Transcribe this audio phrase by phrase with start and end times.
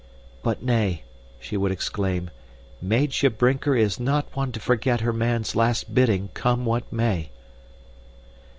[0.41, 1.03] "But nay,"
[1.39, 2.31] she would exclaim,
[2.81, 7.29] "Meitje Brinker is not one to forget her man's last bidding, come what may."